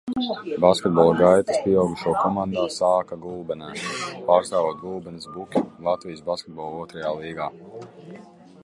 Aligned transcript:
"Basketbola 0.63 1.11
gaitas 1.19 1.59
pieaugušo 1.65 2.13
komandā 2.21 2.63
sāka 2.77 3.19
Gulbenē, 3.27 3.69
pārstāvot 4.31 4.81
Gulbenes 4.87 5.29
"Buki" 5.37 5.65
Latvijas 5.91 6.27
Basketbola 6.33 6.83
otrajā 6.87 7.15
līgā." 7.23 7.51